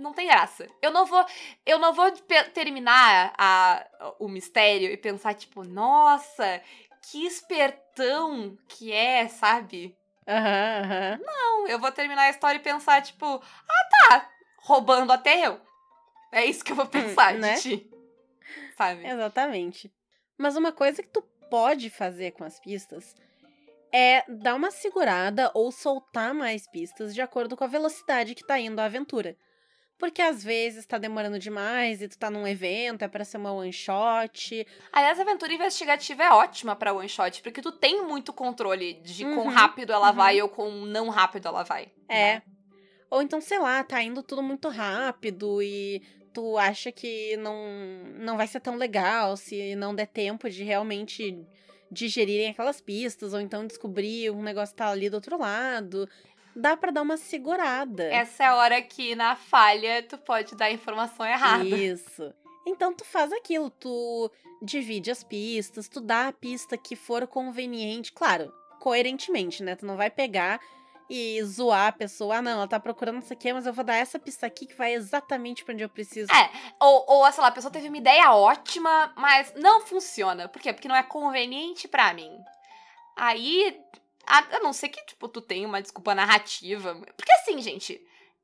[0.00, 0.66] não tem graça.
[0.80, 1.24] Eu não vou,
[1.64, 2.10] eu não vou
[2.54, 3.86] terminar a,
[4.18, 6.60] o mistério e pensar tipo, nossa,
[7.02, 9.96] que espertão que é, sabe?
[10.26, 11.24] Uhum, uhum.
[11.24, 14.30] Não, eu vou terminar a história e pensar tipo, ah tá,
[14.62, 15.60] roubando até eu.
[16.32, 17.54] É isso que eu vou hum, pensar né?
[17.54, 17.90] de ti.
[18.76, 19.06] Sabe?
[19.06, 19.92] Exatamente.
[20.38, 23.14] Mas uma coisa que tu pode fazer com as pistas
[23.92, 28.58] é dar uma segurada ou soltar mais pistas de acordo com a velocidade que tá
[28.58, 29.36] indo a aventura.
[30.00, 33.52] Porque às vezes tá demorando demais e tu tá num evento, é pra ser uma
[33.52, 34.66] one shot.
[34.90, 39.26] Aliás, a aventura investigativa é ótima pra one shot, porque tu tem muito controle de
[39.26, 40.16] uhum, quão rápido ela uhum.
[40.16, 41.92] vai ou quão não rápido ela vai.
[42.08, 42.36] É.
[42.36, 42.42] Né?
[43.10, 46.00] Ou então, sei lá, tá indo tudo muito rápido e
[46.32, 47.54] tu acha que não,
[48.20, 51.46] não vai ser tão legal se não der tempo de realmente
[51.90, 56.08] digerirem aquelas pistas, ou então descobrir um negócio que tá ali do outro lado
[56.54, 58.04] dá para dar uma segurada.
[58.04, 61.64] Essa é a hora que na falha tu pode dar a informação errada.
[61.64, 62.32] Isso.
[62.66, 64.30] Então tu faz aquilo, tu
[64.62, 69.74] divide as pistas, tu dá a pista que for conveniente, claro, coerentemente, né?
[69.74, 70.60] Tu não vai pegar
[71.08, 73.96] e zoar a pessoa, ah, não, ela tá procurando isso aqui, mas eu vou dar
[73.96, 76.32] essa pista aqui que vai exatamente pra onde eu preciso.
[76.32, 80.48] É, ou, ou sei lá, a pessoa teve uma ideia ótima, mas não funciona.
[80.48, 80.72] Por quê?
[80.72, 82.30] Porque não é conveniente para mim.
[83.16, 83.76] Aí
[84.26, 86.94] a, não ser que, tipo, tu tenha uma desculpa narrativa.
[87.16, 88.00] Porque assim, gente,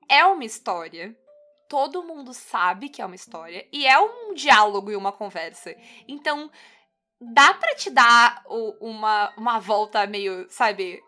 [0.08, 1.16] é uma história.
[1.68, 3.66] Todo mundo sabe que é uma história.
[3.72, 5.74] E é um diálogo e uma conversa.
[6.06, 6.50] Então,
[7.20, 11.02] dá para te dar o, uma, uma volta meio, sabe,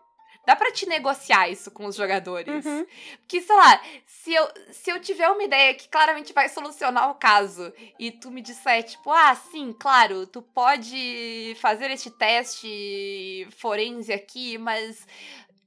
[0.45, 2.65] Dá pra te negociar isso com os jogadores.
[2.65, 2.85] Uhum.
[3.19, 7.15] Porque, sei lá, se eu, se eu tiver uma ideia que claramente vai solucionar o
[7.15, 14.11] caso e tu me disser, tipo, ah, sim, claro, tu pode fazer este teste forense
[14.11, 15.05] aqui, mas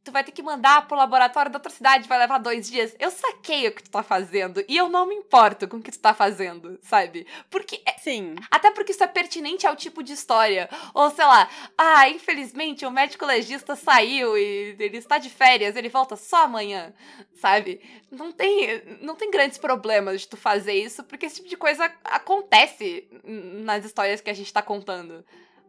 [0.04, 2.94] tu vai ter que mandar pro laboratório da outra cidade, vai levar dois dias.
[2.98, 5.92] Eu saquei o que tu tá fazendo e eu não me importo com o que
[5.92, 7.26] tu tá fazendo, sabe?
[7.48, 7.80] Porque.
[7.86, 8.34] É, Sim.
[8.50, 10.68] Até porque isso é pertinente ao tipo de história.
[10.92, 15.88] Ou sei lá, ah, infelizmente o médico legista saiu e ele está de férias, ele
[15.88, 16.92] volta só amanhã,
[17.34, 17.80] sabe?
[18.10, 21.92] Não tem, não tem grandes problemas de tu fazer isso, porque esse tipo de coisa
[22.02, 25.24] acontece nas histórias que a gente tá contando,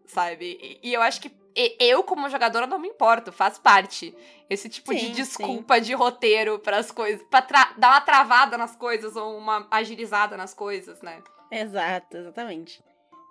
[0.07, 0.57] sabe?
[0.59, 1.42] E, e eu acho que
[1.79, 4.15] eu, como jogadora, não me importo, faz parte.
[4.49, 5.81] Esse tipo sim, de desculpa sim.
[5.81, 7.41] de roteiro para as coisas, pra
[7.77, 11.21] dar uma travada nas coisas ou uma agilizada nas coisas, né?
[11.51, 12.83] Exato, exatamente.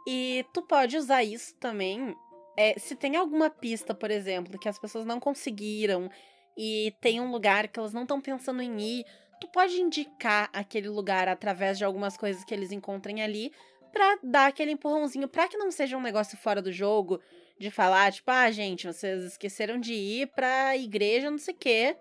[0.07, 2.17] E tu pode usar isso também.
[2.57, 6.11] É, se tem alguma pista, por exemplo, que as pessoas não conseguiram
[6.57, 9.07] e tem um lugar que elas não estão pensando em ir,
[9.41, 13.53] tu pode indicar aquele lugar através de algumas coisas que eles encontrem ali
[13.93, 17.21] para dar aquele empurrãozinho para que não seja um negócio fora do jogo,
[17.63, 21.97] de falar, tipo, ah, gente, vocês esqueceram de ir pra igreja, não sei o quê.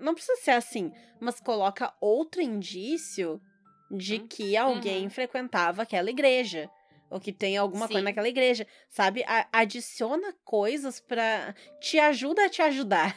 [0.00, 3.38] Não precisa ser assim, mas coloca outro indício
[3.90, 4.26] de uhum.
[4.26, 5.10] que alguém uhum.
[5.10, 6.70] frequentava aquela igreja.
[7.10, 7.92] Ou que tem alguma Sim.
[7.92, 8.66] coisa naquela igreja.
[8.88, 9.22] Sabe?
[9.28, 11.54] A adiciona coisas pra.
[11.78, 13.14] Te ajuda a te ajudar.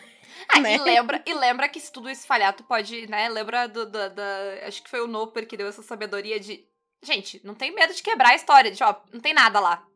[0.49, 0.75] Ah, né?
[0.75, 3.29] e, lembra, e lembra que se tudo isso falhar, tu pode, né?
[3.29, 4.21] Lembra do, do, do,
[4.67, 6.67] Acho que foi o Noper que deu essa sabedoria de.
[7.01, 8.69] Gente, não tem medo de quebrar a história.
[8.69, 9.88] De, ó, não tem nada lá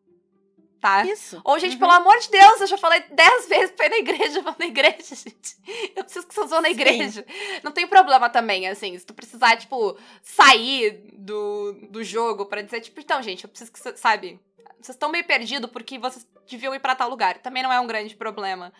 [0.84, 1.06] tá?
[1.06, 1.40] Isso.
[1.46, 1.80] Ou, gente, uhum.
[1.80, 4.66] pelo amor de Deus, eu já falei dez vezes pra ir na igreja, vou na
[4.66, 5.56] igreja, gente.
[5.96, 7.26] Eu preciso que vocês vão na igreja.
[7.26, 7.60] Sim.
[7.64, 12.82] Não tem problema também, assim, se tu precisar, tipo, sair do, do jogo pra dizer,
[12.82, 14.38] tipo, então, gente, eu preciso que você, sabe,
[14.82, 17.38] vocês estão meio perdidos porque vocês deviam ir pra tal lugar.
[17.38, 18.74] Também não é um grande problema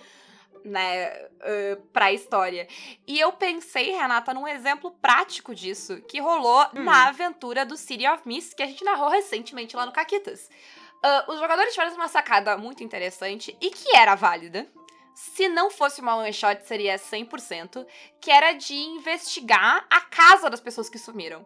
[0.66, 2.68] né, uh, pra história.
[3.08, 6.84] E eu pensei, Renata, num exemplo prático disso, que rolou hum.
[6.84, 10.50] na aventura do City of Mist, que a gente narrou recentemente lá no Caquitas.
[11.04, 14.68] Uh, os jogadores tiveram uma sacada muito interessante e que era válida,
[15.14, 17.86] se não fosse uma one shot, seria 100%,
[18.22, 21.46] que era de investigar a casa das pessoas que sumiram,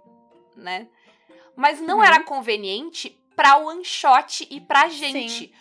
[0.56, 0.88] né?
[1.56, 2.04] Mas não Uhum.
[2.04, 5.48] era conveniente pra one shot e pra gente.
[5.48, 5.54] Sim.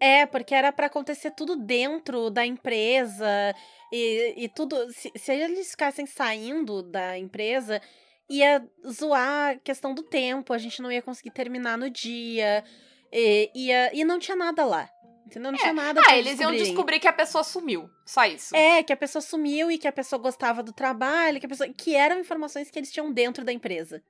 [0.00, 3.54] É, porque era pra acontecer tudo dentro da empresa
[3.92, 4.92] e, e tudo.
[4.92, 7.80] Se, se eles ficassem saindo da empresa,
[8.28, 12.64] ia zoar a questão do tempo, a gente não ia conseguir terminar no dia.
[13.16, 14.88] E, ia, e não tinha nada lá.
[15.24, 15.52] Entendeu?
[15.52, 15.62] Não É.
[15.62, 17.88] tinha nada Ah, eles iam descobrir que a pessoa sumiu.
[18.04, 18.54] Só isso.
[18.54, 21.68] É, que a pessoa sumiu e que a pessoa gostava do trabalho, que a pessoa.
[21.72, 24.02] Que eram informações que eles tinham dentro da empresa.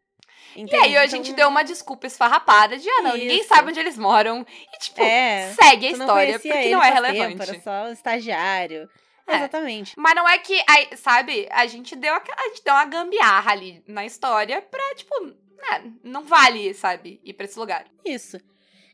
[0.57, 3.49] E aí a gente deu uma desculpa esfarrapada de, ah, não, ninguém Isso.
[3.49, 4.45] sabe onde eles moram.
[4.75, 7.39] E, tipo, É, segue a história, porque não é relevante.
[7.39, 8.89] Tempo, era só um estagiário.
[9.27, 9.37] É.
[9.37, 9.95] Exatamente.
[9.97, 10.55] Mas não é que,
[10.97, 15.19] sabe, a gente deu aquela- a gente deu uma gambiarra ali na história pra, tipo,
[15.25, 17.87] né, não vale, sabe, ir pra esse lugar.
[18.05, 18.39] Isso.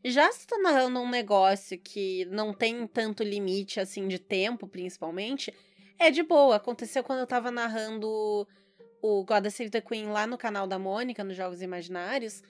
[0.05, 5.53] Já se tá narrando um negócio que não tem tanto limite, assim, de tempo, principalmente,
[5.99, 6.57] é de boa.
[6.57, 8.47] Aconteceu quando eu tava narrando
[9.03, 12.43] o God Save the Queen lá no canal da Mônica, nos Jogos Imaginários,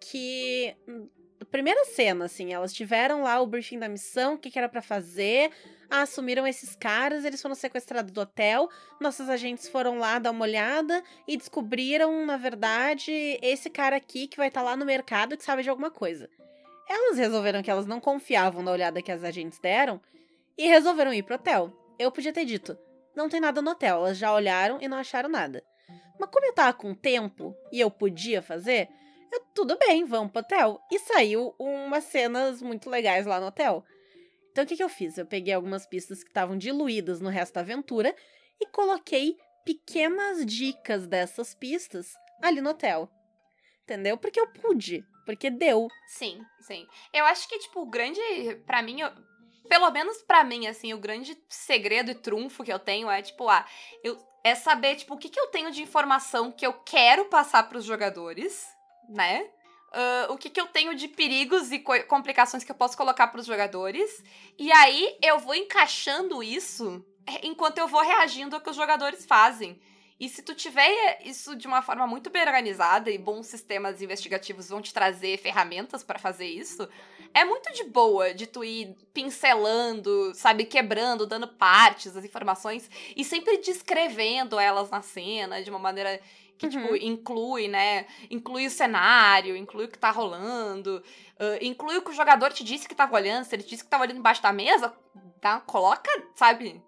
[0.00, 0.76] que...
[0.88, 1.08] hum,
[1.50, 4.80] Primeira cena, assim, elas tiveram lá o briefing da missão, o que, que era pra
[4.80, 5.50] fazer,
[5.88, 10.44] ah, assumiram esses caras, eles foram sequestrados do hotel, nossos agentes foram lá dar uma
[10.44, 15.44] olhada e descobriram, na verdade, esse cara aqui que vai estar lá no mercado que
[15.44, 16.28] sabe de alguma coisa.
[16.88, 20.00] Elas resolveram que elas não confiavam na olhada que as agentes deram
[20.56, 21.72] e resolveram ir pro hotel.
[21.98, 22.78] Eu podia ter dito,
[23.14, 25.64] não tem nada no hotel, elas já olharam e não acharam nada.
[26.18, 28.88] Mas como eu tava com tempo e eu podia fazer,
[29.32, 30.80] eu, tudo bem, vamos pro hotel.
[30.90, 33.84] E saiu umas cenas muito legais lá no hotel.
[34.50, 35.18] Então o que, que eu fiz?
[35.18, 38.14] Eu peguei algumas pistas que estavam diluídas no resto da aventura
[38.60, 43.10] e coloquei pequenas dicas dessas pistas ali no hotel.
[43.82, 44.16] Entendeu?
[44.16, 45.04] Porque eu pude.
[45.26, 45.88] Porque deu.
[46.06, 46.86] Sim, sim.
[47.12, 48.20] Eu acho que, tipo, o grande,
[48.64, 49.12] pra mim, eu-
[49.68, 53.48] pelo menos pra mim, assim, o grande segredo e trunfo que eu tenho é, tipo,
[53.48, 53.66] ah,
[54.02, 57.68] eu, é saber, tipo, o que, que eu tenho de informação que eu quero passar
[57.68, 58.66] pros jogadores,
[59.08, 59.50] né?
[59.92, 63.26] Ah, o que, que eu tenho de perigos e co- complicações que eu posso colocar
[63.28, 64.22] pros jogadores.
[64.58, 69.26] E aí eu vou encaixando isso é, enquanto eu vou reagindo ao que os jogadores
[69.26, 69.80] fazem.
[70.18, 74.70] E se tu tiver isso de uma forma muito bem organizada e bons sistemas investigativos
[74.70, 76.88] vão te trazer ferramentas pra fazer isso,
[77.34, 83.22] é muito de boa de tu ir pincelando, sabe, quebrando, dando partes das informações e
[83.24, 86.18] sempre descrevendo elas na cena de uma maneira
[86.56, 86.70] que, Uhum.
[86.72, 88.06] tipo, inclui, né?
[88.30, 91.02] Inclui o cenário, inclui o que tá rolando,
[91.38, 93.90] ah, inclui o que o jogador te disse que tava olhando, se ele disse que
[93.90, 94.94] tava olhando embaixo da mesa,
[95.42, 95.60] tá?
[95.60, 96.82] Coloca, sabe?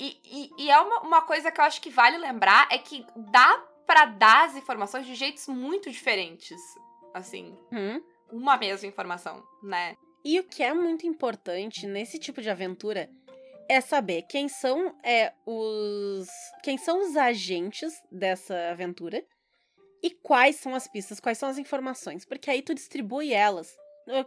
[0.00, 3.04] E, e, e é uma, uma coisa que eu acho que vale lembrar é que
[3.14, 6.58] dá pra dar as informações de jeitos muito diferentes.
[7.12, 8.00] Assim, Hum?
[8.32, 9.96] uma mesma informação, né?
[10.24, 13.10] E o que é muito importante nesse tipo de aventura
[13.68, 16.28] é saber quem são é, os
[16.62, 19.24] quem são os agentes dessa aventura
[20.02, 23.76] e quais são as pistas, quais são as informações, porque aí tu distribui elas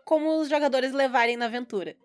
[0.05, 1.95] como os jogadores levarem na aventura.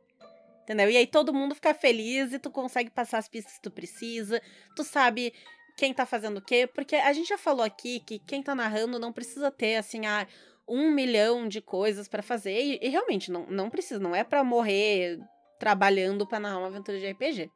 [0.69, 0.91] Entendeu?
[0.91, 4.39] E aí todo mundo fica feliz e tu consegue passar as pistas que tu precisa,
[4.77, 5.33] tu sabe
[5.79, 8.99] quem tá fazendo o quê, porque a gente já falou aqui que quem tá narrando
[8.99, 10.29] não precisa ter assim, ah,
[10.69, 12.53] um milhão de coisas pra fazer.
[12.53, 15.19] E, e realmente, não, não precisa, não é pra morrer
[15.59, 17.51] trabalhando pra narrar uma aventura de RPG.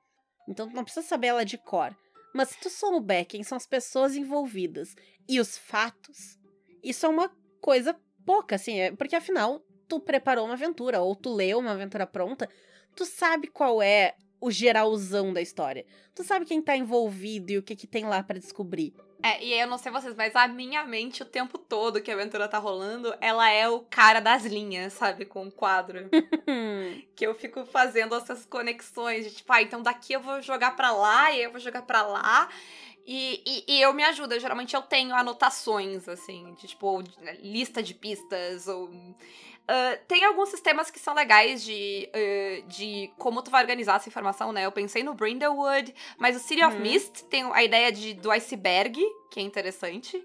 [0.49, 1.95] Então tu não precisa saber ela de cor.
[2.35, 4.95] Mas se tu souber quem são as pessoas envolvidas
[5.29, 6.39] e os fatos,
[6.83, 7.95] isso é uma coisa
[8.25, 12.49] pouca, assim, é, porque afinal, tu preparou uma aventura, ou tu leu uma aventura pronta,
[12.95, 15.87] tu sabe qual é o geralzão da história.
[16.15, 18.93] Tu sabe quem tá envolvido e o que, que tem lá pra descobrir.
[19.23, 22.15] É, e eu não sei vocês, mas a minha mente o tempo todo que a
[22.15, 25.25] aventura tá rolando, ela é o cara das linhas, sabe?
[25.25, 26.11] Com o quadro.
[27.15, 30.91] que eu fico fazendo essas conexões de tipo, ah, então daqui eu vou jogar pra
[30.91, 32.49] lá e eu vou jogar pra lá.
[33.07, 37.03] E, e, e eu me ajuda, geralmente eu tenho anotações, assim, de tipo,
[37.41, 38.91] lista de pistas ou.
[39.69, 44.09] Ah, tem alguns sistemas que são legais de, ah, de como tu vai organizar essa
[44.09, 44.67] informação, né?
[44.67, 46.83] Eu pensei no Brindlewood, mas o City of Uhum.
[46.83, 49.01] Mist tem a ideia de, do iceberg,
[49.31, 50.23] que é interessante.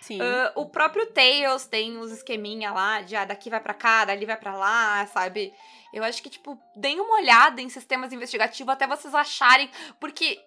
[0.00, 0.20] Sim.
[0.22, 4.24] Ah, o próprio Tails tem os esqueminha lá, de ah, daqui vai pra cá, dali
[4.24, 5.52] vai pra lá, sabe?
[5.92, 10.38] Eu acho que, tipo, deem uma olhada em sistemas investigativos até vocês acharem, porque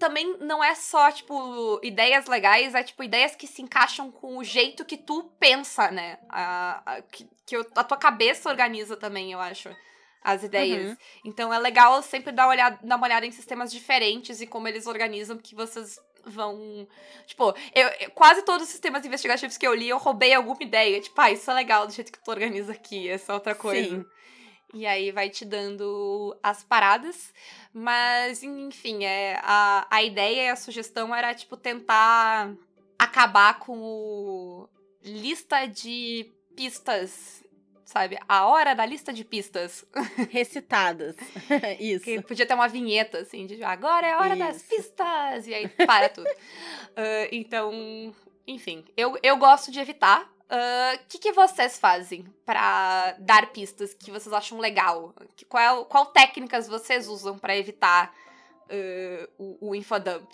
[0.00, 4.42] também não é só, tipo, ideias legais, é, tipo, ideias que se encaixam com o
[4.42, 6.18] jeito que tu pensa, né?
[6.28, 9.68] A, a- que, que a tua cabeça organiza também, eu acho,
[10.24, 10.90] as ideias.
[10.90, 10.96] Uhum.
[11.24, 14.66] Então é legal sempre dar, uma olhada, dar uma olhada em sistemas diferentes e como
[14.66, 16.86] eles organizam, que vocês vão.
[17.26, 21.00] Tipo, eu, eu- quase todos os sistemas investigativos que eu li, eu roubei alguma ideia.
[21.00, 23.88] Tipo, ah, isso é legal do jeito que tu organiza aqui, essa é outra coisa.
[23.96, 24.04] Sim.
[24.72, 27.32] E aí vai te dando as paradas.
[27.72, 32.54] Mas, enfim, é, a, a ideia e a sugestão era, tipo, tentar
[32.98, 34.68] acabar com o
[35.02, 37.42] lista de pistas,
[37.84, 38.18] sabe?
[38.28, 39.84] A hora da lista de pistas.
[40.30, 41.16] Recitadas.
[41.80, 42.04] Isso.
[42.04, 44.68] Que podia ter uma vinheta, assim, de agora é a hora das Isso.
[44.68, 45.46] pistas!
[45.46, 46.28] E aí para tudo.
[46.96, 48.12] Ah, então,
[48.46, 50.28] enfim, eu, eu gosto de evitar.
[50.52, 55.14] O que, que vocês fazem pra dar pistas que vocês acham legal?
[55.36, 58.12] Que- Qual, qual técnicas vocês usam pra evitar
[58.68, 60.28] ah, o, o infodump?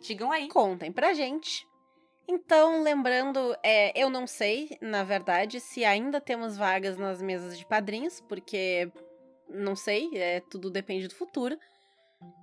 [0.00, 0.48] Digam aí.
[0.48, 1.66] Contem pra gente.
[2.28, 7.64] Então, lembrando, é, eu não sei, na verdade, se ainda temos vagas nas mesas de
[7.64, 8.90] padrinhos, porque
[9.48, 11.56] não sei, é, tudo depende do futuro.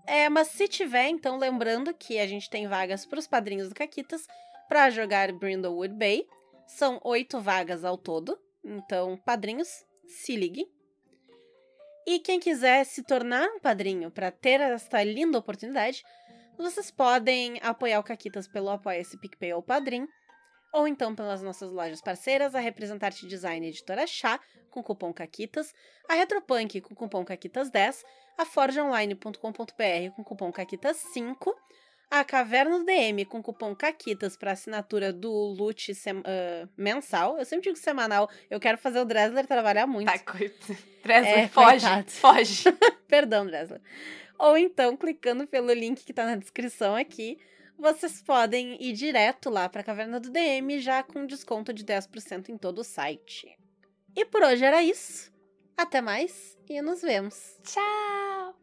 [0.08, 3.76] É, mas se tiver, então lembrando que a gente tem vagas para os padrinhos do
[3.76, 4.26] Caquitas
[4.70, 6.26] para jogar Brindlewood Bay.
[6.68, 8.40] São oito vagas ao todo.
[8.64, 9.70] Então, padrinhos,
[10.08, 10.68] se liguem.
[12.06, 16.04] E quem quiser se tornar um padrinho para ter esta linda oportunidade,
[16.58, 20.08] vocês podem apoiar o Caquitas pelo Apoia-se PicPay ou Padrim,
[20.74, 24.40] ou então pelas nossas lojas parceiras, a Representarte Design Editora Chá,
[24.70, 25.74] com cupom CAQUITAS,
[26.10, 28.04] a Retropunk com cupom CAQUITAS10,
[28.38, 31.54] a forgeonline.com.br com cupom CAQUITAS5,
[32.10, 37.38] a Caverna do DM com cupom CAQUITAS para assinatura do Loot sem- ah, mensal.
[37.40, 40.12] Eu sempre digo semanal, eu quero fazer o Dresler trabalhar muito.
[40.12, 40.78] Tá, coitado.
[41.04, 42.12] Dresler, É, foge, coitado.
[42.12, 42.64] foge.
[43.08, 43.82] Perdão, Dresler.
[44.40, 47.38] Ou então, clicando pelo link que tá na descrição aqui,
[47.78, 52.58] vocês podem ir direto lá pra Caverna do DM, já com desconto de 10% em
[52.58, 53.58] todo o site.
[54.16, 55.32] E por hoje era isso.
[55.76, 57.58] Até mais e nos vemos.
[57.64, 58.63] Tchau!